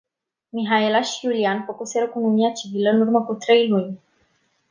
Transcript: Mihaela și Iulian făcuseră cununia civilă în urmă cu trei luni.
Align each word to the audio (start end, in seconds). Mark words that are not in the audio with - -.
Mihaela 0.53 1.01
și 1.01 1.25
Iulian 1.25 1.63
făcuseră 1.65 2.07
cununia 2.07 2.51
civilă 2.51 2.89
în 2.89 3.01
urmă 3.01 3.23
cu 3.25 3.33
trei 3.33 3.67
luni. 3.67 3.99